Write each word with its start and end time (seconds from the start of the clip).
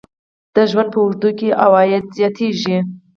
د 0.55 0.57
ژوند 0.71 0.89
په 0.93 0.99
اوږدو 1.03 1.29
کې 1.39 1.57
عواید 1.63 2.05
زیاتیږي. 2.17 2.77